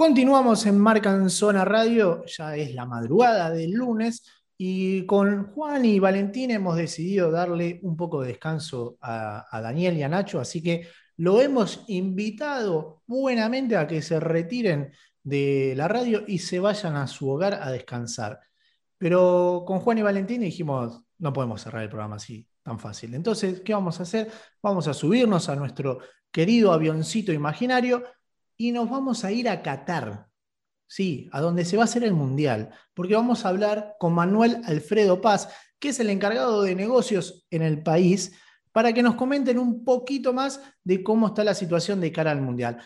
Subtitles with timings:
[0.00, 4.24] Continuamos en Marca Zona Radio, ya es la madrugada del lunes
[4.56, 10.02] y con Juan y Valentín hemos decidido darle un poco de descanso a, Daniel y
[10.02, 14.90] a Nacho, así que lo hemos invitado buenamente a que se retiren
[15.22, 18.40] de la radio y se vayan a su hogar a descansar.
[18.96, 23.12] Pero con Juan y Valentín dijimos, no podemos cerrar el programa así tan fácil.
[23.12, 24.30] Entonces, ¿qué vamos a hacer?
[24.62, 25.98] Vamos a subirnos a nuestro
[26.32, 28.02] querido avioncito imaginario
[28.60, 30.26] y nos vamos a ir a Qatar,
[30.86, 34.60] sí, a donde se va a hacer el Mundial, porque vamos a hablar con Manuel
[34.66, 35.48] Alfredo Paz,
[35.78, 38.38] que es el encargado de negocios en el país,
[38.70, 42.42] para que nos comenten un poquito más de cómo está la situación de cara al
[42.42, 42.76] Mundial.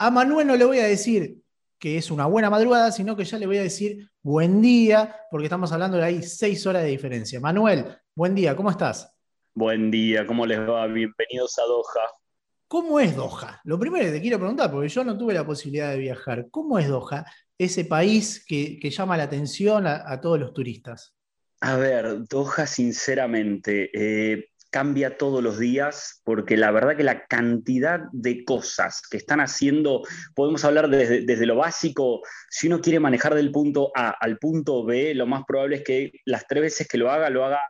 [0.00, 1.38] A Manuel no le voy a decir
[1.78, 5.46] que es una buena madrugada, sino que ya le voy a decir buen día, porque
[5.46, 7.38] estamos hablando de ahí seis horas de diferencia.
[7.38, 7.86] Manuel,
[8.16, 9.16] buen día, ¿cómo estás?
[9.54, 10.88] Buen día, ¿cómo les va?
[10.88, 12.19] Bienvenidos a Doha.
[12.70, 13.60] ¿Cómo es Doha?
[13.64, 16.78] Lo primero que te quiero preguntar, porque yo no tuve la posibilidad de viajar, ¿cómo
[16.78, 17.24] es Doha,
[17.58, 21.16] ese país que, llama la atención a, todos los turistas?
[21.62, 28.02] A ver, Doha, sinceramente, eh, cambia todos los días, porque la verdad que la cantidad
[28.12, 30.02] de cosas que están haciendo,
[30.36, 35.12] podemos hablar desde, lo básico, si uno quiere manejar del punto A al punto B,
[35.16, 37.62] lo más probable es que las tres veces que lo haga, lo haga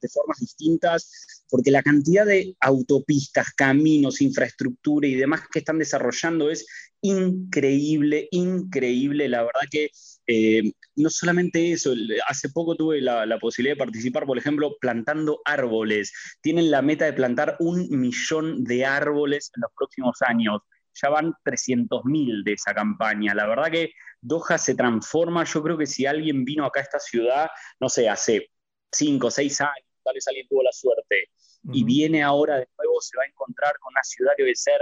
[0.00, 6.50] de, formas distintas, porque la cantidad de autopistas, caminos, infraestructura y demás que están desarrollando
[6.50, 6.66] es
[7.00, 9.28] increíble, increíble.
[9.28, 9.90] La verdad que
[10.26, 11.94] eh, no solamente eso,
[12.28, 16.12] hace poco tuve la, posibilidad de participar, por ejemplo, plantando árboles.
[16.40, 20.60] Tienen la meta de plantar un millón de árboles en los próximos años.
[21.02, 23.34] Ya van 300.000 de esa campaña.
[23.34, 25.44] La verdad que Doha se transforma.
[25.44, 27.48] Yo creo que si alguien vino acá a esta ciudad,
[27.80, 28.50] no sé, hace
[28.94, 31.30] cinco o seis años, tal vez alguien tuvo la suerte,
[31.72, 34.80] y viene ahora de nuevo, se va a encontrar con una ciudad que debe ser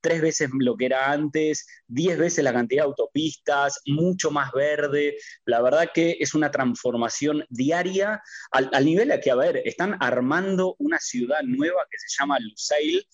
[0.00, 5.16] tres veces lo que era antes, diez veces la cantidad de autopistas, mucho más verde.
[5.44, 9.96] La verdad que es una transformación diaria al, al nivel a que, a ver, están
[10.00, 13.06] armando una ciudad nueva que se llama Lusail,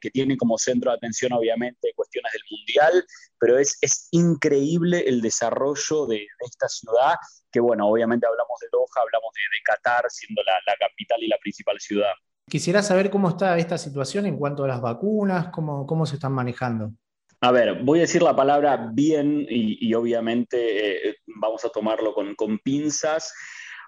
[0.00, 3.06] que, tiene como centro de atención obviamente cuestiones del mundial,
[3.38, 7.14] pero es, es increíble el desarrollo de, esta ciudad,
[7.54, 11.78] que bueno, obviamente hablamos de Doha, hablamos de, Qatar, siendo la, capital y la principal
[11.78, 12.10] ciudad.
[12.50, 16.32] Quisiera saber cómo está esta situación en cuanto a las vacunas, cómo, cómo se están
[16.32, 16.90] manejando.
[17.40, 22.34] A ver, voy a decir la palabra bien y, obviamente eh, vamos a tomarlo con,
[22.34, 23.32] con pinzas.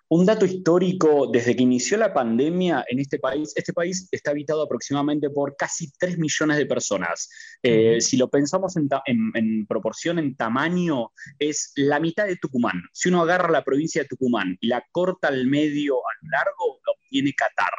[0.08, 4.62] Un dato histórico, desde que inició la pandemia en este país, este país está habitado
[4.62, 7.28] aproximadamente por casi 3 millones de personas.
[7.60, 12.84] Eh, si lo pensamos en, proporción, en tamaño, es la mitad de Tucumán.
[12.92, 16.92] Si uno agarra la provincia de Tucumán y la corta al medio, al largo, lo
[16.92, 17.72] obtiene Qatar.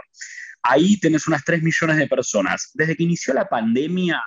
[0.63, 2.71] Ahí tenés unas 3 millones de personas.
[2.73, 4.21] Desde que inició la pandemia,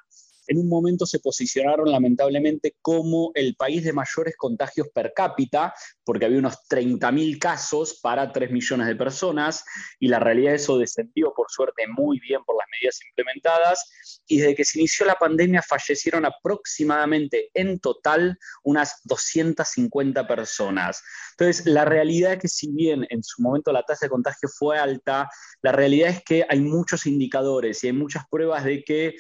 [0.51, 5.73] en un momento se posicionaron lamentablemente como el país de mayores contagios per cápita,
[6.05, 9.65] porque había unos 30.000 casos para 3 millones de personas,
[10.01, 13.89] y la realidad eso descendió por suerte muy bien por las medidas implementadas,
[14.27, 21.01] y desde que se inició la pandemia fallecieron aproximadamente en total unas 250 personas.
[21.39, 24.79] Entonces, la realidad es que si bien en su momento la tasa de contagio fue
[24.79, 25.31] alta,
[25.63, 29.15] la realidad es que hay muchos indicadores y hay muchas pruebas de que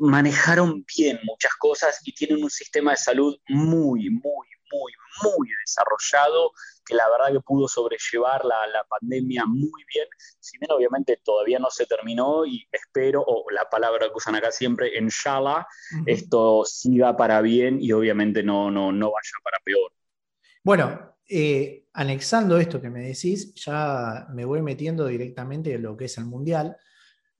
[0.00, 4.92] manejaron bien muchas cosas y tienen un sistema de salud muy, muy, muy,
[5.22, 6.52] muy desarrollado,
[6.84, 10.06] que la verdad que pudo sobrellevar la, la, pandemia muy bien,
[10.40, 14.50] si bien obviamente todavía no se terminó y espero, o la palabra que usan acá
[14.50, 15.66] siempre, inshallah,
[16.06, 19.92] esto siga para bien y obviamente no, no, no vaya para peor.
[20.62, 26.06] Bueno, eh, anexando esto que me decís, ya me voy metiendo directamente en lo que
[26.06, 26.76] es el Mundial.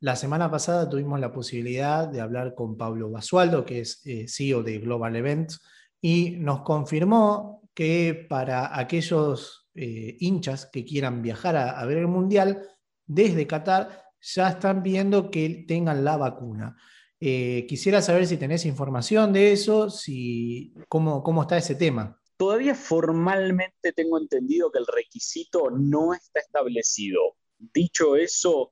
[0.03, 4.63] La semana pasada tuvimos la posibilidad de hablar con Pablo Basualdo, que es eh, CEO
[4.63, 5.61] de Global Events,
[6.01, 12.67] y nos confirmó que para aquellos eh, hinchas que quieran viajar a, ver el Mundial,
[13.07, 16.79] desde Qatar ya están viendo que tengan la vacuna.
[17.21, 22.19] Eh, quisiera saber si tenés información de eso, si, cómo, cómo está ese tema.
[22.39, 27.37] Todavía formalmente tengo entendido que el requisito no está establecido.
[27.59, 28.71] Dicho eso,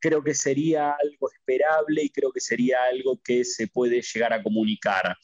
[0.00, 4.42] creo que sería algo esperable y creo que sería algo que se puede llegar a
[4.42, 5.16] comunicar.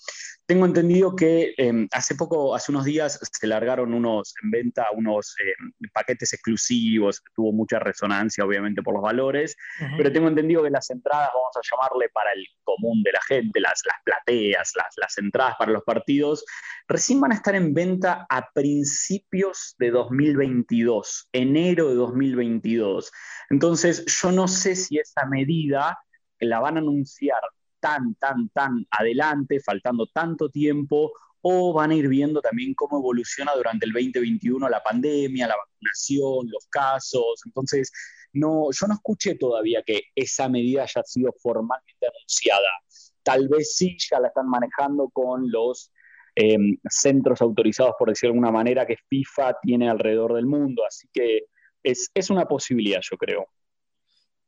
[0.47, 5.35] Tengo entendido que em, hace poco, hace unos días, se largaron unos en venta unos
[5.41, 9.57] em, paquetes exclusivos, tuvo mucha resonancia obviamente por los valores,
[9.97, 13.59] pero tengo entendido que las entradas, vamos a llamarle para el común de la gente,
[13.59, 16.45] las, las plateas, las, las entradas para los partidos,
[16.89, 23.11] recién van a estar en venta a principios de 2022, enero de 2022.
[23.49, 25.99] Entonces, yo no sé si esa medida
[26.39, 27.41] la van a anunciar
[27.85, 33.53] tan, tan, tan adelante, faltando tanto tiempo, o van a ir viendo también cómo evoluciona
[33.55, 37.43] durante el 2021 la pandemia, la vacunación, los casos.
[37.45, 37.93] Entonces,
[38.33, 42.71] no, yo no escuché todavía que esa medida haya sido formalmente anunciada.
[43.23, 45.93] Tal vez sí ya la están manejando con los
[46.35, 50.87] em, centros autorizados, por decir de alguna manera, que FIFA tiene alrededor del mundo.
[50.87, 51.49] Así que
[51.83, 53.49] es, es una posibilidad, yo creo.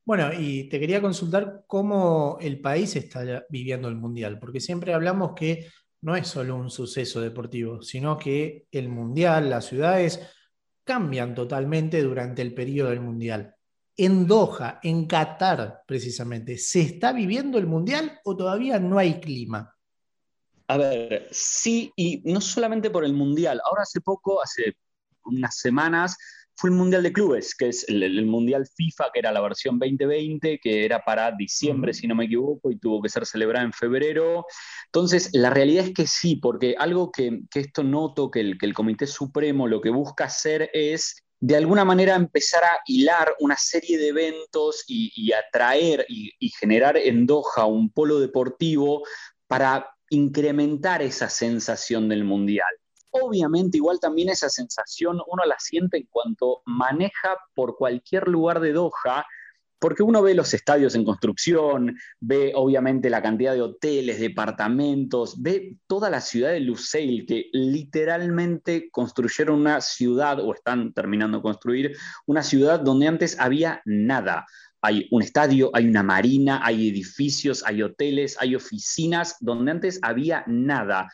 [0.07, 5.33] Bueno, y te quería consultar cómo el país está viviendo el Mundial, porque siempre hablamos
[5.35, 5.67] que
[6.03, 10.21] no es solo un suceso deportivo, sino que el Mundial, las ciudades
[10.85, 13.57] cambian totalmente durante el periodo del Mundial.
[13.97, 19.75] En Doha, en Qatar precisamente, ¿se está viviendo el Mundial o todavía no hay clima?
[20.69, 23.61] A ver, sí, y no solamente por el Mundial.
[23.65, 24.77] Ahora hace poco, hace
[25.25, 26.17] unas semanas,
[26.57, 30.59] fue el Mundial de Clubes, que es el, Mundial FIFA, que era la versión 2020,
[30.59, 34.47] que era para diciembre, si no me equivoco, y tuvo que ser celebrada en febrero.
[34.87, 38.75] Entonces, la realidad es que sí, porque algo que, esto noto que el, que el
[38.75, 43.99] Comité Supremo lo que busca hacer es de alguna manera empezar a hilar una serie
[43.99, 49.03] de eventos y, atraer y, y, generar en Doha un polo deportivo
[49.47, 52.67] para incrementar esa sensación del mundial.
[53.23, 58.73] Obviamente, igual también esa sensación uno la siente en cuanto maneja por cualquier lugar de
[58.73, 59.27] Doha,
[59.79, 65.77] porque uno ve los estadios en construcción, ve obviamente la cantidad de hoteles, departamentos, ve
[65.87, 71.97] toda la ciudad de Lusail, que literalmente construyeron una ciudad, o están terminando de construir,
[72.27, 74.47] una ciudad donde antes había nada.
[74.81, 80.45] Hay un estadio, hay una marina, hay edificios, hay hoteles, hay oficinas, donde antes había
[80.47, 81.09] nada.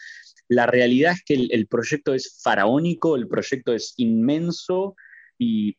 [0.52, 4.96] La realidad es que el, proyecto es faraónico, el proyecto es inmenso
[5.38, 5.78] y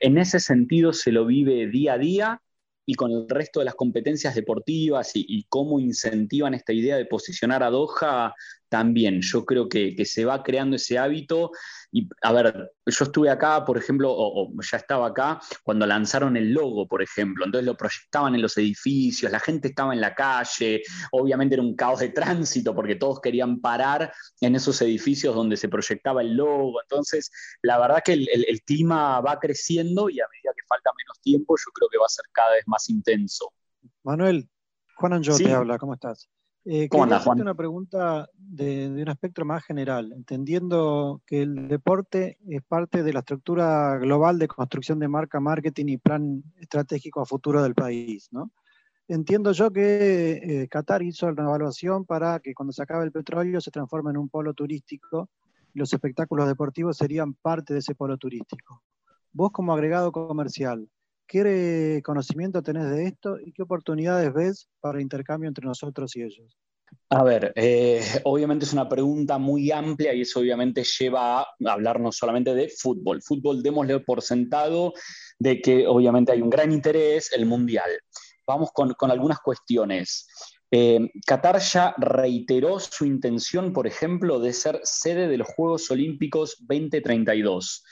[0.00, 2.42] en ese sentido se lo vive día a día
[2.86, 7.62] y con el resto de las competencias deportivas y, cómo incentivan esta idea de posicionar
[7.62, 8.34] a Doha
[8.70, 9.20] también.
[9.20, 11.50] Yo creo que, se va creando ese hábito.
[11.92, 16.52] Y a ver, yo estuve acá, por ejemplo, o, ya estaba acá cuando lanzaron el
[16.52, 17.44] logo, por ejemplo.
[17.44, 20.82] Entonces lo proyectaban en los edificios, la gente estaba en la calle.
[21.12, 25.68] Obviamente era un caos de tránsito porque todos querían parar en esos edificios donde se
[25.68, 26.80] proyectaba el logo.
[26.80, 27.30] Entonces,
[27.62, 31.56] la verdad que el, el clima va creciendo y a medida que falta menos tiempo,
[31.58, 33.52] yo creo que va a ser cada vez más intenso.
[34.04, 34.48] Manuel,
[34.94, 36.28] Juan Anjo te habla, ¿cómo estás?
[36.66, 37.40] Eh, ¿Cómo andas, Juan?
[37.40, 43.20] una pregunta de, un aspecto más general, entendiendo que el deporte es parte de la
[43.20, 48.50] estructura global de construcción de marca, marketing y plan estratégico a futuro del país, ¿no?
[49.08, 53.60] Entiendo yo que eh, Qatar hizo una evaluación para que cuando se acabe el petróleo
[53.60, 55.30] se transforme en un polo turístico
[55.74, 58.82] y los espectáculos deportivos serían parte de ese polo turístico.
[59.32, 60.88] Vos como agregado comercial,
[61.30, 66.58] ¿Qué conocimiento tenés de esto y qué oportunidades ves para intercambio entre nosotros y ellos?
[67.08, 72.00] A ver, eh, obviamente es una pregunta muy amplia y eso obviamente lleva a hablar
[72.00, 73.22] no solamente de fútbol.
[73.22, 74.92] Fútbol, démosle por sentado
[75.38, 77.90] de que obviamente hay un gran interés, el mundial.
[78.44, 80.26] Vamos con, algunas cuestiones.
[80.68, 86.56] Eh, Qatar ya reiteró su intención, por ejemplo, de ser sede de los Juegos Olímpicos
[86.66, 87.84] 2032.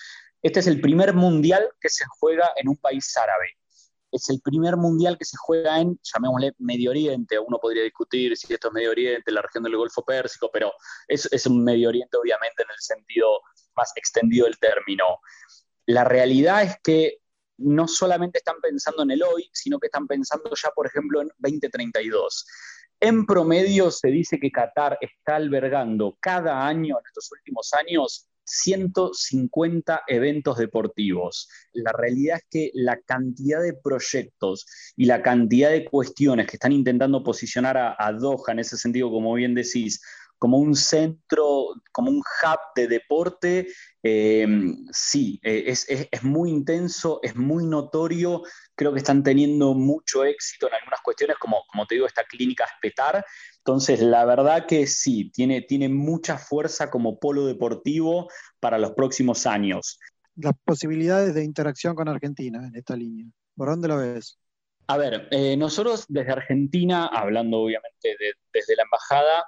[0.42, 3.58] Este es el primer mundial que se juega en un país árabe.
[4.10, 7.38] Es el primer mundial que se juega en, llamémosle, Medio Oriente.
[7.38, 10.72] Uno podría discutir si esto es Medio Oriente, la región del Golfo Pérsico, pero
[11.08, 13.40] es, un Medio Oriente obviamente en el sentido
[13.74, 15.04] más extendido del término.
[15.86, 17.18] La realidad es que
[17.58, 21.28] no solamente están pensando en el hoy, sino que están pensando ya, por ejemplo, en
[21.38, 22.46] 2032.
[23.00, 30.02] En promedio se dice que Qatar está albergando cada año, en estos últimos años, 150
[30.06, 31.48] eventos deportivos.
[31.72, 36.72] La realidad es que la cantidad de proyectos y la cantidad de cuestiones que están
[36.72, 40.00] intentando posicionar a, Doha en ese sentido, como bien decís,
[40.38, 43.68] como un centro, como un hub de deporte,
[44.02, 44.46] eh,
[44.92, 48.42] sí, eh, es, muy intenso, es muy notorio,
[48.74, 52.64] creo que están teniendo mucho éxito en algunas cuestiones, como, como te digo, esta clínica
[52.64, 53.24] Espetar.
[53.58, 58.28] Entonces, la verdad que sí, tiene, tiene mucha fuerza como polo deportivo
[58.60, 59.98] para los próximos años.
[60.36, 63.26] Las posibilidades de interacción con Argentina en esta línea,
[63.56, 64.38] ¿por dónde lo ves?
[64.86, 68.16] A ver, eh, nosotros desde Argentina, hablando obviamente
[68.52, 69.44] desde la embajada,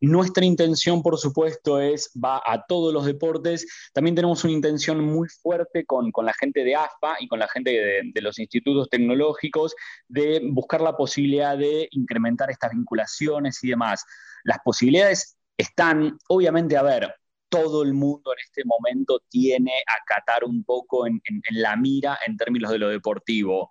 [0.00, 3.66] nuestra intención, por supuesto, es, va a todos los deportes.
[3.92, 8.02] También tenemos una intención muy fuerte con, la gente de AFA y con la gente
[8.12, 9.74] de, los institutos tecnológicos
[10.08, 14.04] de buscar la posibilidad de incrementar estas vinculaciones y demás.
[14.44, 17.14] Las posibilidades están, obviamente, a ver,
[17.48, 22.36] todo el mundo en este momento tiene a Qatar un poco en la mira en
[22.36, 23.70] términos de lo deportivo.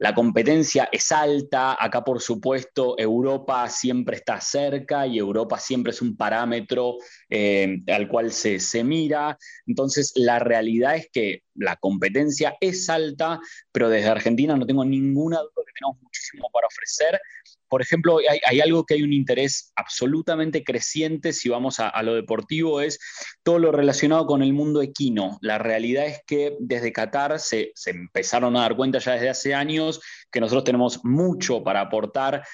[0.00, 6.00] La competencia es alta, acá por supuesto Europa siempre está cerca y Europa siempre es
[6.00, 6.96] un parámetro
[7.28, 9.36] eh, al cual se, se mira.
[9.66, 13.40] Entonces la realidad es que la competencia es alta,
[13.70, 17.20] pero desde Argentina no tengo ninguna duda que tenemos muchísimo para ofrecer
[17.70, 22.80] por ejemplo, hay, algo que hay un interés absolutamente creciente, si vamos a, lo deportivo,
[22.80, 22.98] es
[23.44, 25.38] todo lo relacionado con el mundo equino.
[25.40, 30.00] La realidad es que desde Qatar se, empezaron a dar cuenta ya desde hace años
[30.32, 32.44] que nosotros tenemos mucho para aportar,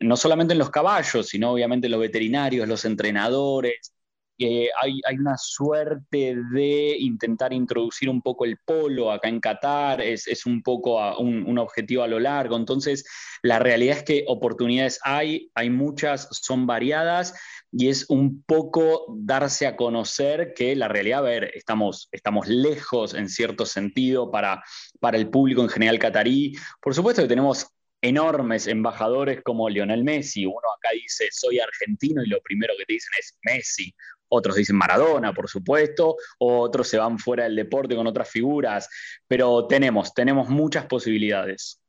[0.00, 3.94] no solamente en los caballos, sino obviamente en los veterinarios, los entrenadores,
[4.38, 10.62] hay, una suerte de intentar introducir un poco el polo acá en Qatar, es, un
[10.62, 12.56] poco un, objetivo a lo largo.
[12.56, 13.04] Entonces,
[13.42, 17.34] la realidad es que oportunidades hay, hay muchas, son variadas
[17.70, 23.14] y es un poco darse a conocer que la realidad, a ver, estamos, estamos lejos
[23.14, 24.62] en cierto sentido para,
[25.00, 26.54] para el público en general catarí.
[26.80, 27.68] Por supuesto que tenemos
[28.04, 30.44] enormes embajadores como Lionel Messi.
[30.44, 33.94] Uno acá dice, soy argentino y lo primero que te dicen es Messi
[34.34, 38.88] otros dicen Maradona, por supuesto, otros se van fuera del deporte con otras figuras,
[39.26, 41.80] pero tenemos, tenemos muchas posibilidades.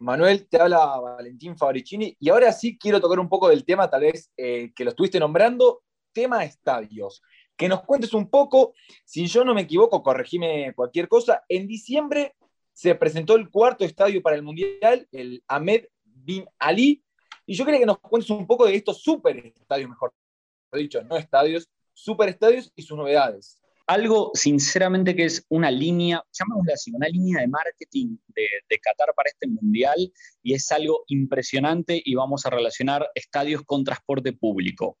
[0.00, 4.00] Manuel, te habla Valentín Fabricini y ahora sí quiero tocar un poco del tema, tal
[4.00, 7.22] vez eh, que lo estuviste nombrando, tema estadios.
[7.56, 8.72] Que nos cuentes un poco,
[9.04, 12.34] si yo no me equivoco, corregime cualquier cosa, en diciembre
[12.72, 17.04] se presentó el cuarto estadio para el Mundial, el Ahmed Bin Ali,
[17.44, 20.14] y yo quería que nos cuentes un poco de estos super estadios, mejor
[20.78, 23.60] dicho, no estadios, superestadios y sus novedades.
[23.86, 29.12] Algo, sinceramente, que es una línea, llamémosla así, una línea de marketing de, de Qatar
[29.16, 30.12] para este mundial
[30.42, 34.98] y es algo impresionante y vamos a relacionar estadios con transporte público.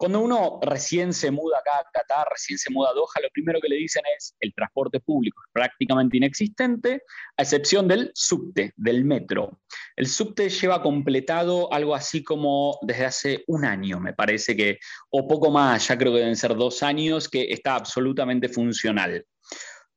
[0.00, 3.60] Cuando uno recién se muda acá a Qatar, recién se muda a Doha, lo primero
[3.60, 7.02] que le dicen es el transporte público es prácticamente inexistente,
[7.36, 9.60] a excepción del subte, del metro.
[9.96, 14.78] El subte lleva completado algo así como desde hace un año, me parece que,
[15.10, 19.26] o poco más, ya creo que deben ser dos años, que está absolutamente funcional.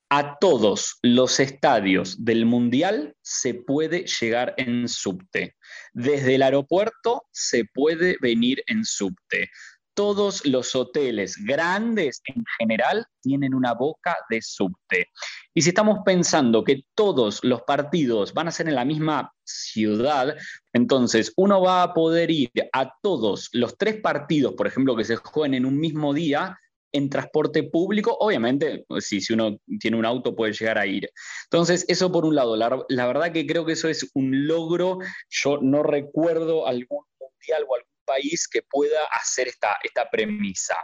[0.10, 5.56] A todos los estadios del Mundial se puede llegar en subte.
[5.94, 9.50] Desde el aeropuerto se puede venir en subte
[9.94, 15.10] todos los hoteles grandes en general tienen una boca de subte.
[15.54, 20.36] Y si estamos pensando que todos los partidos van a ser en la misma ciudad,
[20.74, 25.16] entonces uno va a poder ir a todos los tres partidos, por ejemplo, que se
[25.16, 26.58] jueguen en un mismo día,
[26.94, 31.10] en transporte público, obviamente, si, si uno tiene un auto puede llegar a ir.
[31.46, 35.00] Entonces, eso por un lado, la, la verdad que creo que eso es un logro,
[35.30, 40.76] yo no recuerdo algún mundial o algún país que pueda hacer esta, esta premisa.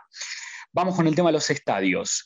[0.71, 2.25] Vamos con el tema de los estadios.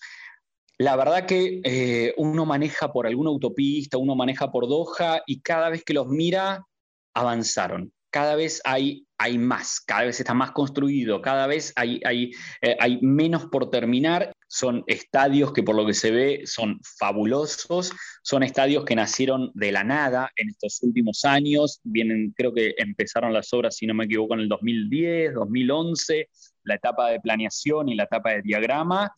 [0.77, 5.69] La verdad que eh, uno maneja por alguna autopista, uno maneja por Doha y cada
[5.69, 6.65] vez que los mira,
[7.13, 7.93] avanzaron.
[8.11, 12.31] Cada vez hay, hay más, cada vez está más construido, cada vez hay, hay,
[12.61, 17.91] eh, hay menos por terminar son estadios que por lo que se ve son fabulosos,
[18.21, 23.33] son estadios que nacieron de la nada en estos últimos años, vienen, creo que empezaron
[23.33, 26.29] las obras, si no me equivoco, en el 2010, 2011,
[26.65, 29.11] la etapa de planeación y la etapa de diagrama,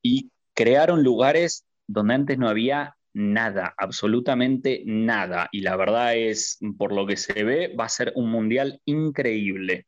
[0.00, 6.94] y crearon lugares donde antes no había nada, absolutamente nada, y la verdad es, por
[6.94, 9.86] lo que se ve, va a ser un mundial increíble.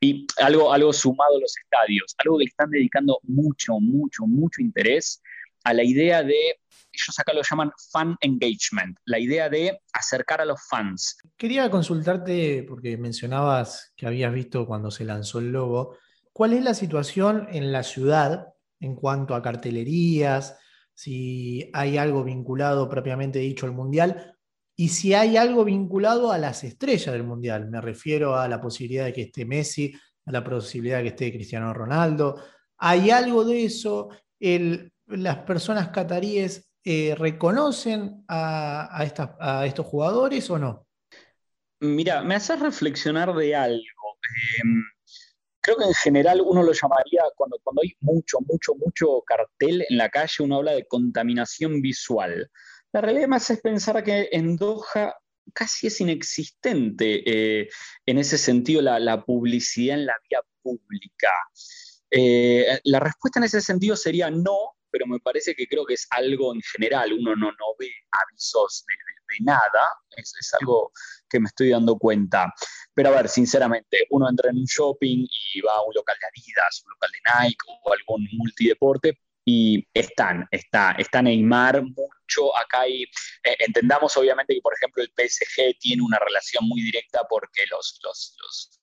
[0.00, 4.60] Y algo, algo sumado a los estadios, algo que le están dedicando mucho, mucho, mucho
[4.60, 5.20] interés
[5.64, 6.60] a la idea de,
[6.92, 11.18] ellos acá lo llaman fan engagement, la idea de acercar a los fans.
[11.36, 15.96] Quería consultarte, porque mencionabas que habías visto cuando se lanzó el logo,
[16.32, 20.56] ¿cuál es la situación en la ciudad en cuanto a cartelerías?
[20.94, 24.37] Si hay algo vinculado propiamente dicho al Mundial,
[24.80, 29.06] y si hay algo vinculado a las estrellas del Mundial, me refiero a la posibilidad
[29.06, 29.92] de que esté Messi,
[30.24, 32.40] a la posibilidad de que esté Cristiano Ronaldo.
[32.76, 34.08] ¿Hay algo de eso?
[34.38, 39.02] ¿Las personas cataríes eh, reconocen a,
[39.66, 40.86] estos jugadores o no?
[41.80, 44.18] Mira, me hace reflexionar de algo.
[44.62, 44.84] Em,
[45.60, 49.98] creo que en general uno lo llamaría, cuando, cuando hay mucho, mucho, mucho cartel en
[49.98, 52.48] la calle, uno habla de contaminación visual.
[52.92, 55.14] La realidad más es pensar que en Doha
[55.52, 57.68] casi es inexistente eh,
[58.06, 61.32] en ese sentido la, publicidad en la vía pública.
[62.10, 66.06] Eh, la respuesta en ese sentido sería no, pero me parece que creo que es
[66.10, 68.94] algo en general, uno no, no ve avisos de,
[69.44, 70.90] nada, es, es, algo
[71.28, 72.52] que me estoy dando cuenta.
[72.94, 76.26] Pero a ver, sinceramente, uno entra en un shopping y va a un local de
[76.28, 79.18] Adidas, un local de Nike o algún multideporte
[79.48, 85.08] y están, está, está Neymar mucho, acá hay, eh, entendamos obviamente que por ejemplo el
[85.08, 88.77] PSG tiene una relación muy directa porque los, los, los,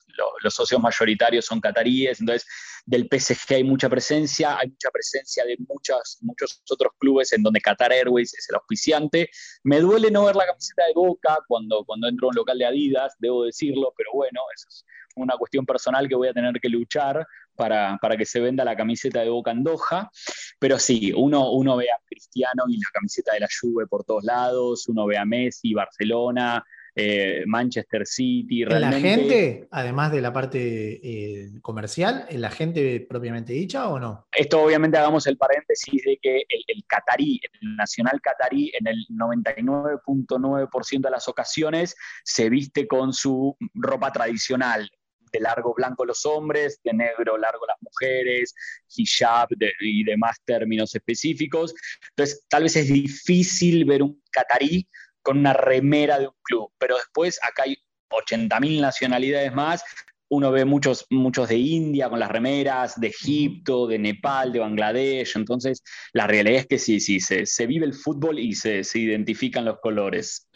[0.49, 2.47] socios mayoritarios son cataríes, entonces
[2.85, 7.59] del PSG hay mucha presencia, hay mucha presencia de muchas, muchos otros clubes en donde
[7.59, 9.29] Qatar Airways es el auspiciante.
[9.63, 12.65] Me duele no ver la camiseta de Boca cuando, cuando entro a un local de
[12.65, 16.69] Adidas, debo decirlo, pero bueno, eso es una cuestión personal que voy a tener que
[16.69, 20.11] luchar para, que se venda la camiseta de Boca en Doha.
[20.59, 24.23] Pero sí, uno, uno ve a Cristiano y la camiseta de la Juve por todos
[24.23, 26.63] lados, uno ve a Messi, Barcelona,
[26.95, 28.63] eh, Manchester City.
[28.63, 29.01] Realmente...
[29.01, 30.59] ¿La gente, además de la parte
[31.03, 34.27] eh, comercial, la gente propiamente dicha o no?
[34.31, 39.05] Esto obviamente hagamos el paréntesis de que el, el catarí, el nacional catarí, en el
[39.09, 44.89] 99.9% de las ocasiones se viste con su ropa tradicional,
[45.31, 48.55] de largo blanco los hombres, de negro largo las mujeres,
[48.95, 49.49] hijab
[49.81, 51.73] y demás términos específicos.
[52.11, 54.87] Entonces, tal vez es difícil ver un catarí
[55.25, 57.75] con una remera de un club, pero después acá hay
[58.09, 59.83] 80.000 nacionalidades más.
[60.29, 65.35] Uno ve muchos, muchos de India con las remeras, de Egipto, de Nepal, de Bangladesh.
[65.35, 68.99] Entonces, la realidad es que sí, sí, se, se vive el fútbol y se, se
[68.99, 70.47] identifican los colores.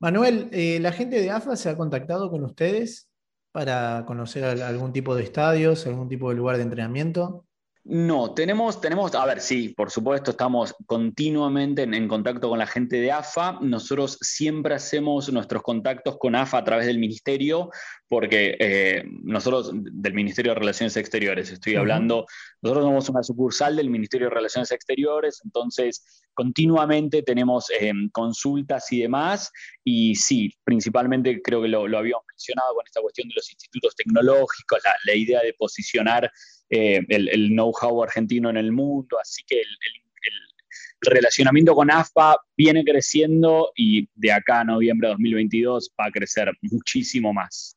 [0.00, 3.08] Manuel, eh, ¿la gente de AFA se ha contactado con ustedes?
[3.52, 7.46] para conocer algún tipo de estadios, algún tipo de lugar de entrenamiento?
[7.84, 13.00] No, tenemos, tenemos, a ver, sí, por supuesto, estamos continuamente en, contacto con la gente
[13.00, 13.58] de AFA.
[13.60, 17.70] Nosotros siempre hacemos nuestros contactos con AFA a través del ministerio,
[18.06, 22.24] porque eh, nosotros, del Ministerio de Relaciones Exteriores, estoy hablando,
[22.60, 29.00] nosotros somos una sucursal del Ministerio de Relaciones Exteriores, entonces continuamente tenemos em, consultas y
[29.00, 29.50] demás,
[29.82, 34.78] y sí, principalmente creo que lo, habíamos mencionado con esta cuestión de los institutos tecnológicos,
[35.04, 36.30] la idea de posicionar
[36.74, 39.66] eh, el, know-how argentino en el mundo, así que el,
[41.02, 46.50] relacionamiento con AFA viene creciendo y de acá a noviembre de 2022 va a crecer
[46.62, 47.76] muchísimo más.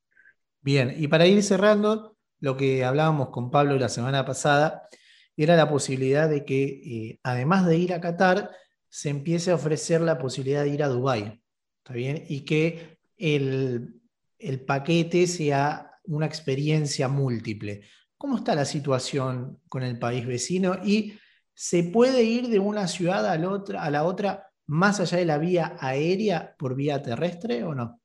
[0.61, 4.87] Bien, y para ir cerrando, lo que hablábamos con Pablo la semana pasada
[5.35, 8.51] era la posibilidad de que, eh, además de ir a Qatar,
[8.87, 11.41] se empiece a ofrecer la posibilidad de ir a Dubái,
[11.79, 12.23] ¿está bien?
[12.29, 13.99] Y que el,
[14.39, 17.81] el paquete sea una experiencia múltiple.
[18.25, 20.79] ¿Cómo está la situación con el país vecino?
[20.83, 21.13] ¿Y
[21.53, 25.25] se puede ir de una ciudad a la otra, a la otra más allá de
[25.25, 28.01] la vía aérea por vía terrestre o no?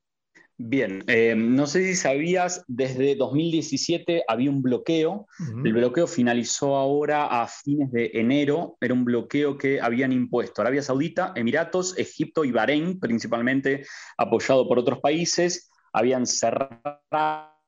[0.59, 5.27] Bien, eh, no sé si sabías, desde 2017 había un bloqueo.
[5.65, 8.77] El bloqueo finalizó ahora a fines de enero.
[8.79, 13.87] Era un bloqueo que habían impuesto Arabia Saudita, Emiratos, Egipto y Bahrein, principalmente
[14.19, 15.71] apoyado por otros países.
[15.95, 17.60] Habían cerrado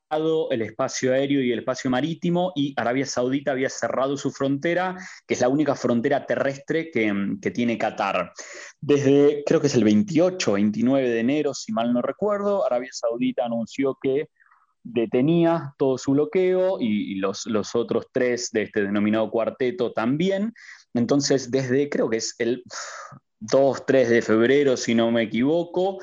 [0.51, 4.96] el espacio aéreo y el espacio marítimo y Arabia Saudita había cerrado su frontera,
[5.27, 8.33] que es la única frontera terrestre que, tiene Qatar.
[8.81, 13.46] Desde, creo que es el 28, 29 de enero, si mal no recuerdo, Arabia Saudita
[13.46, 14.29] anunció que
[14.83, 20.53] detenía todo su bloqueo y, los, los, otros tres de este denominado cuarteto también.
[20.92, 22.64] Entonces, desde creo que es el
[23.40, 25.98] 2, 3 de febrero, si no me equivoco,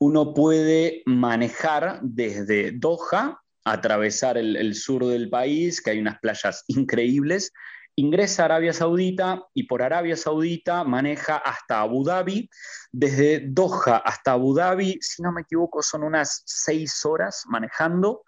[0.00, 7.52] uno puede manejar desde Doha atravesar el, sur del país, que hay unas playas increíbles,
[7.96, 12.50] ingresa a Arabia Saudita y por Arabia Saudita maneja hasta Abu Dhabi.
[12.92, 18.22] Desde Doha hasta Abu Dhabi, si no me equivoco, son unas seis horas manejando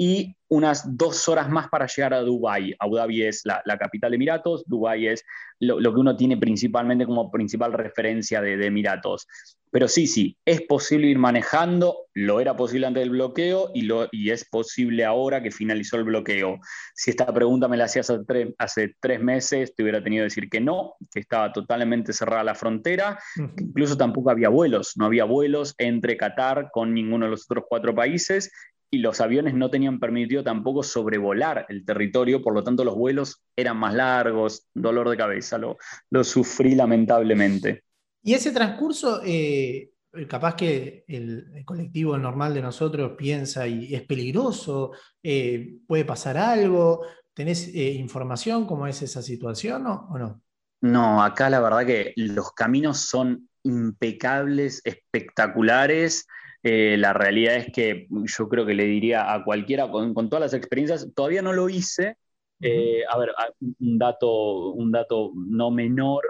[0.00, 2.74] y unas dos horas más para llegar a Dubái.
[2.78, 5.26] Abu Dhabi es la, capital de Emiratos, Dubái es
[5.58, 9.28] lo, que uno tiene principalmente como principal referencia de, Emiratos.
[9.70, 14.08] Pero sí, sí, es posible ir manejando, lo era posible antes del bloqueo y, lo,
[14.10, 16.58] y es posible ahora que finalizó el bloqueo.
[16.94, 20.30] Si esta pregunta me la hacías hace tres, hace tres meses, te hubiera tenido que
[20.30, 25.04] decir que no, que estaba totalmente cerrada la frontera, que incluso tampoco había vuelos, no
[25.04, 28.50] había vuelos entre Qatar con ninguno de los otros cuatro países
[28.90, 33.42] y los aviones no tenían permitido tampoco sobrevolar el territorio, por lo tanto los vuelos
[33.56, 35.78] eran más largos, dolor de cabeza, lo,
[36.10, 37.84] lo sufrí lamentablemente.
[38.22, 39.92] Y ese transcurso, eh,
[40.28, 47.06] capaz que el, colectivo normal de nosotros piensa y es peligroso, eh, puede pasar algo,
[47.32, 50.42] ¿tenés eh, información cómo es esa situación o no?
[50.82, 56.26] No, acá la verdad que los caminos son impecables, espectaculares.
[56.62, 60.54] Eh, la realidad es que yo creo que le diría a cualquiera, con, todas las
[60.54, 62.18] experiencias, todavía no lo hice.
[62.60, 66.22] Eh, a ver, un dato, un dato no menor,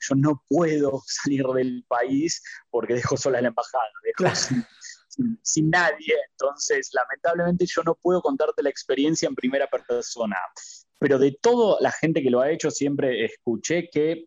[0.00, 4.34] yo no puedo salir del país porque dejo sola la embajada, dejo
[5.42, 6.14] sin, nadie.
[6.32, 10.36] Entonces, lamentablemente yo no puedo contarte la experiencia en primera persona.
[10.98, 14.26] pero de toda la gente que lo ha hecho, siempre escuché que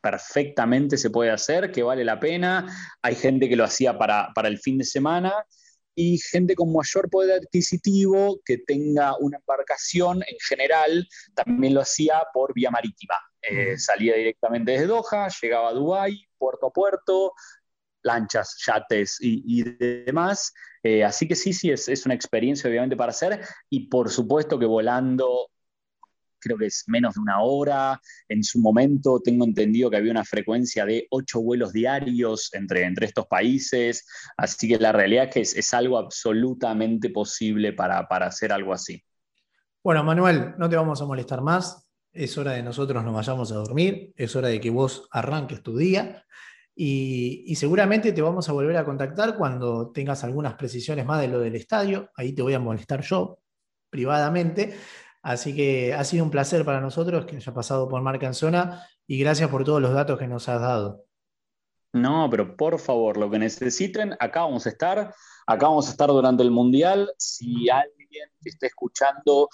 [0.00, 2.66] perfectamente se puede hacer, que vale la pena.
[3.02, 5.32] Hay gente que lo hacía para, para el fin de semana
[5.94, 12.22] y gente con mayor poder adquisitivo que tenga una embarcación en general, también lo hacía
[12.32, 13.14] por vía marítima.
[13.42, 17.32] Eh, salía directamente desde Doha, llegaba a Dubái, puerto a puerto,
[18.02, 20.52] lanchas, yates y, demás.
[20.82, 24.58] Eh, así que sí, sí, es, es, una experiencia obviamente para hacer y por supuesto
[24.58, 25.48] que volando
[26.44, 28.00] creo que es menos de una hora.
[28.28, 33.06] En su momento tengo entendido que había una frecuencia de ocho vuelos diarios entre, entre
[33.06, 38.52] estos países, así que la realidad es que es, algo absolutamente posible para, para hacer
[38.52, 39.02] algo así.
[39.82, 41.88] Bueno, Manuel, no te vamos a molestar más.
[42.12, 45.76] Es hora de nosotros nos vayamos a dormir, es hora de que vos arranques tu
[45.76, 46.24] día.
[46.76, 51.28] Y, y, seguramente te vamos a volver a contactar cuando tengas algunas precisiones más de
[51.28, 52.10] lo del estadio.
[52.16, 53.38] Ahí te voy a molestar yo
[53.94, 54.74] privadamente.
[55.24, 58.86] Así que ha sido un placer para nosotros que haya pasado por Marca en Zona
[59.06, 61.06] y gracias por todos los datos que nos has dado.
[61.94, 65.14] No, pero por favor, lo que necesiten, acá vamos a estar,
[65.46, 67.10] acá vamos a estar durante el Mundial.
[67.16, 69.48] Si alguien que esté escuchando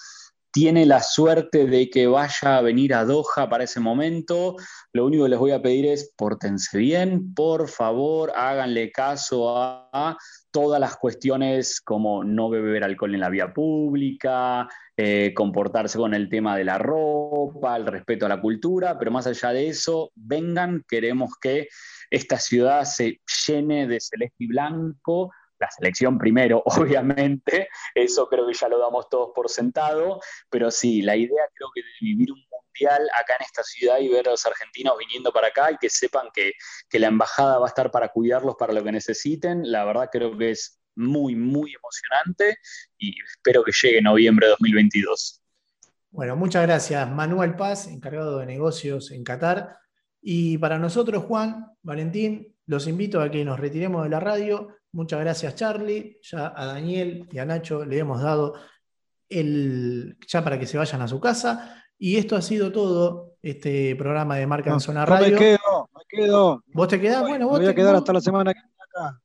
[0.50, 4.56] tiene la suerte de que vaya a venir a Doha para ese momento,
[4.92, 10.18] lo único que les voy a pedir es pórtense bien, por favor, háganle caso a
[10.50, 16.28] todas las cuestiones como no beber alcohol en la vía pública, eh, comportarse con el
[16.28, 20.84] tema de la ropa, el respeto a la cultura, pero más allá de eso, vengan,
[20.88, 21.68] queremos que
[22.10, 28.54] esta ciudad se llene de celeste y blanco, la selección primero, obviamente, eso creo que
[28.54, 32.44] ya lo damos todos por sentado, pero sí, la idea creo que de vivir un
[32.70, 35.90] mundial acá en esta ciudad y ver a los argentinos viniendo para acá y que
[35.90, 36.52] sepan que,
[36.88, 40.36] que la embajada va a estar para cuidarlos para lo que necesiten, la verdad creo
[40.36, 42.58] que es muy, muy emocionante
[42.98, 45.42] y espero que llegue noviembre de 2022.
[46.10, 47.08] Bueno, muchas gracias.
[47.08, 49.78] Manuel Paz, encargado de negocios en Qatar.
[50.20, 54.76] Y para nosotros, Juan, Valentín, los invito a que nos retiremos de la radio.
[54.92, 56.18] Muchas gracias, Charlie.
[56.22, 58.54] Ya a Daniel y a Nacho le hemos dado
[59.28, 61.84] el, ya para que se vayan a su casa.
[62.02, 65.34] Y esto ha sido todo, este programa de Marca en Zona Radio.
[65.34, 66.64] me quedo, me quedo.
[66.72, 67.20] ¿Vos te quedás?
[67.20, 68.70] Bueno, vos me voy a quedar hasta la semana que viene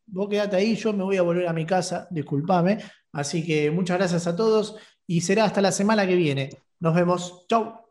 [0.06, 2.80] Vos quedate ahí, yo me voy a volver a mi casa, discúlpame.
[3.14, 4.76] Así que muchas gracias a todos
[5.08, 6.50] y será hasta la semana que viene.
[6.82, 7.46] Nos vemos.
[7.48, 7.85] Chau.